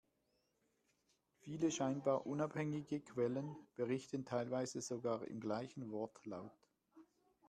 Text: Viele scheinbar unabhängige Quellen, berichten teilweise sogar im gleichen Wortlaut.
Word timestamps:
Viele 1.41 1.69
scheinbar 1.69 2.25
unabhängige 2.25 3.01
Quellen, 3.01 3.55
berichten 3.75 4.25
teilweise 4.25 4.81
sogar 4.81 5.27
im 5.27 5.39
gleichen 5.39 5.91
Wortlaut. 5.91 6.57